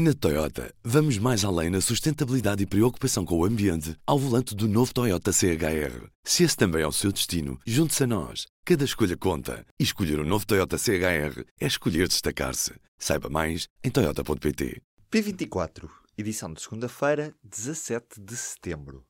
[0.00, 4.68] Na Toyota, vamos mais além na sustentabilidade e preocupação com o ambiente ao volante do
[4.68, 6.06] novo Toyota CHR.
[6.22, 8.46] Se esse também é o seu destino, junte-se a nós.
[8.64, 9.66] Cada escolha conta.
[9.76, 12.74] E escolher o um novo Toyota CHR é escolher destacar-se.
[12.96, 14.80] Saiba mais em Toyota.pt.
[15.10, 19.07] P24, edição de segunda-feira, 17 de setembro.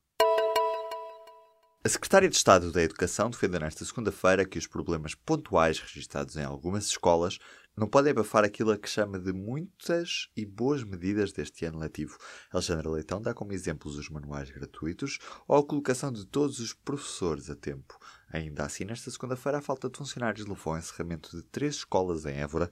[1.81, 6.43] A Secretária de Estado da Educação defendeu nesta segunda-feira que os problemas pontuais registados em
[6.43, 7.39] algumas escolas
[7.73, 12.17] não podem abafar aquilo a que chama de muitas e boas medidas deste ano letivo.
[12.51, 17.49] Alexandra Leitão dá como exemplos os manuais gratuitos ou a colocação de todos os professores
[17.49, 17.97] a tempo.
[18.29, 22.35] Ainda assim, nesta segunda-feira, a falta de funcionários levou ao encerramento de três escolas em
[22.39, 22.69] Évora.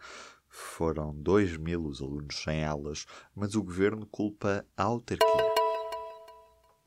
[0.49, 5.56] Foram 2 mil os alunos sem aulas, mas o governo culpa a autarquia.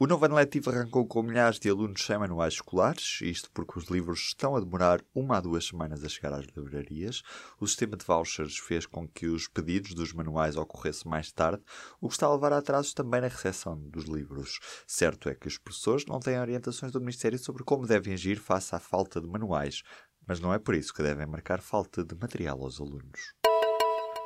[0.03, 3.91] O novo ano letivo arrancou com milhares de alunos sem manuais escolares, isto porque os
[3.91, 7.23] livros estão a demorar uma a duas semanas a chegar às livrarias.
[7.61, 11.63] O sistema de vouchers fez com que os pedidos dos manuais ocorressem mais tarde,
[12.01, 14.59] o que está a levar a atrasos também na recepção dos livros.
[14.87, 18.75] Certo é que os professores não têm orientações do Ministério sobre como devem agir face
[18.75, 19.83] à falta de manuais,
[20.27, 23.35] mas não é por isso que devem marcar falta de material aos alunos.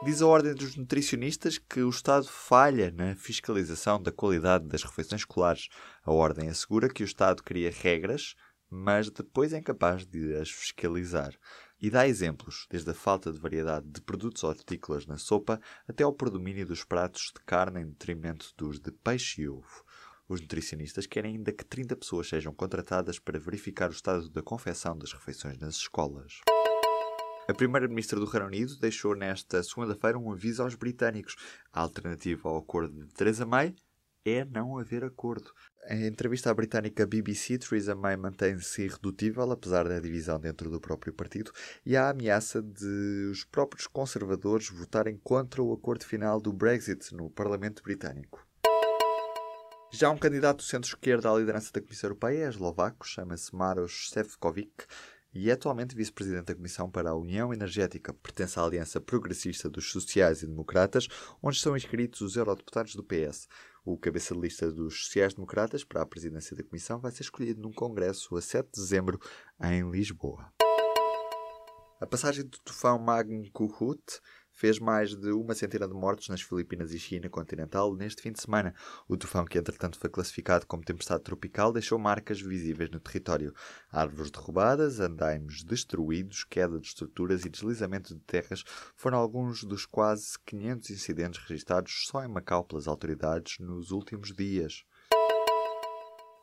[0.05, 5.23] Diz a Ordem dos Nutricionistas que o Estado falha na fiscalização da qualidade das refeições
[5.23, 5.69] escolares.
[6.03, 8.35] A Ordem assegura que o Estado cria regras,
[8.69, 11.35] mas depois é incapaz de as fiscalizar.
[11.81, 16.13] E dá exemplos, desde a falta de variedade de produtos hortícolas na sopa até ao
[16.13, 19.85] predomínio dos pratos de carne em detrimento dos de peixe e ovo.
[20.29, 24.99] Os nutricionistas querem ainda que 30 pessoas sejam contratadas para verificar o estado da confecção
[24.99, 26.41] das refeições nas escolas.
[27.47, 31.37] A primeira-ministra do Reino Unido deixou nesta segunda-feira um aviso aos britânicos.
[31.71, 33.75] A alternativa ao acordo de Theresa May
[34.25, 35.53] é não haver acordo.
[35.91, 41.13] Em entrevista à britânica BBC, Theresa May mantém-se irredutível, apesar da divisão dentro do próprio
[41.13, 41.53] partido,
[41.85, 47.15] e há a ameaça de os próprios conservadores votarem contra o acordo final do Brexit
[47.15, 48.43] no Parlamento Britânico.
[49.93, 54.87] Já um candidato do centro-esquerda à liderança da Comissão Europeia é eslovaco, chama-se Maros Sefcovic,
[55.35, 58.15] e é atualmente vice-presidente da Comissão para a União Energética.
[58.15, 61.09] Pertence à Aliança Progressista dos Sociais e Democratas,
[61.43, 63.49] onde estão inscritos os eurodeputados do PS.
[63.85, 67.73] O cabeça de lista dos sociais-democratas para a presidência da Comissão vai ser escolhido num
[67.73, 69.19] congresso a 7 de dezembro
[69.61, 70.53] em Lisboa.
[72.01, 74.21] A passagem do tufão Magnum Kuhut
[74.55, 78.41] fez mais de uma centena de mortos nas Filipinas e China continental neste fim de
[78.41, 78.75] semana.
[79.09, 83.53] O tufão, que entretanto foi classificado como tempestade tropical, deixou marcas visíveis no território.
[83.91, 88.65] Árvores derrubadas, andaimes destruídos, queda de estruturas e deslizamento de terras
[88.95, 94.85] foram alguns dos quase 500 incidentes registados só em Macau pelas autoridades nos últimos dias.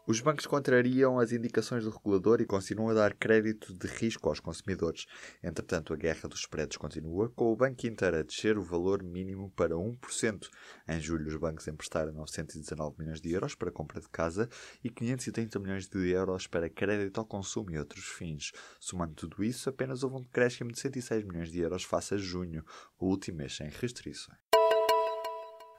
[0.08, 4.40] Os bancos contrariam as indicações do regulador e continuam a dar crédito de risco aos
[4.40, 5.06] consumidores.
[5.44, 9.52] Entretanto, a guerra dos spreads continua, com o Banco Inter a descer o valor mínimo
[9.52, 10.50] para 1%.
[10.88, 14.50] Em julho, os bancos emprestaram 919 milhões de euros para compra de casa
[14.84, 18.52] e 530 milhões de euros para crédito ao consumo e outros fins.
[18.80, 22.66] Somando tudo isso, apenas houve um decréscimo de 106 milhões de euros face a junho,
[23.00, 24.51] o último mês sem restrições.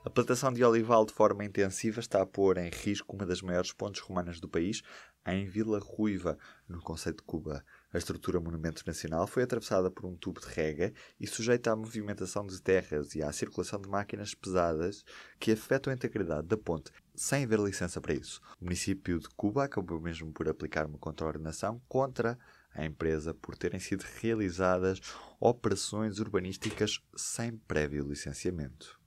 [0.04, 3.72] A plantação de olival de forma intensiva está a pôr em risco uma das maiores
[3.72, 4.82] pontes romanas do país,
[5.24, 6.36] em Vila Ruiva,
[6.68, 7.64] no Conceito de Cuba.
[7.92, 12.44] A estrutura Monumento Nacional foi atravessada por um tubo de rega e sujeita à movimentação
[12.44, 15.04] de terras e à circulação de máquinas pesadas
[15.38, 18.40] que afetam a integridade da ponte, sem haver licença para isso.
[18.60, 22.36] O município de Cuba acabou mesmo por aplicar uma contraordenação contra
[22.74, 25.00] a empresa por terem sido realizadas
[25.38, 29.00] operações urbanísticas sem prévio licenciamento.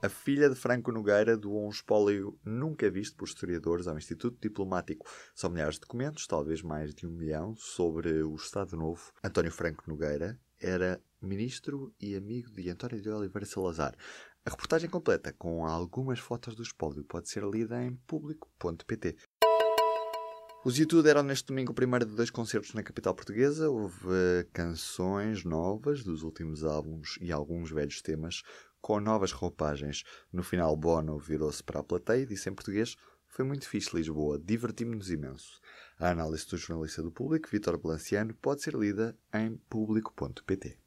[0.00, 5.04] A filha de Franco Nogueira doou um espólio nunca visto por historiadores ao Instituto Diplomático.
[5.34, 9.12] São milhares de documentos, talvez mais de um milhão, sobre o Estado Novo.
[9.24, 13.96] António Franco Nogueira era ministro e amigo de António de Oliveira Salazar.
[14.46, 19.16] A reportagem completa, com algumas fotos do espólio, pode ser lida em público.pt.
[20.64, 23.70] Os YouTube deram neste domingo o primeiro de dois concertos na capital portuguesa.
[23.70, 28.42] Houve canções novas dos últimos álbuns e alguns velhos temas
[28.80, 30.04] com novas roupagens.
[30.32, 32.96] No final, Bono virou-se para a plateia e disse em português:
[33.26, 35.60] Foi muito fixe Lisboa, divertimos-nos imenso.
[35.98, 40.78] A análise do jornalista do público, Vítor Balanciano, pode ser lida em público.pt.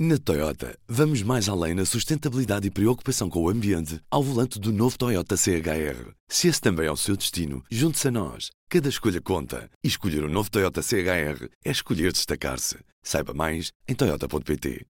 [0.00, 4.72] Na Toyota, vamos mais além na sustentabilidade e preocupação com o ambiente ao volante do
[4.72, 6.12] novo Toyota CHR.
[6.28, 8.48] Se esse também é o seu destino, junte-se a nós.
[8.68, 9.68] Cada escolha conta.
[9.82, 12.78] E escolher o um novo Toyota CHR é escolher destacar-se.
[13.02, 14.86] Saiba mais em Toyota.pt.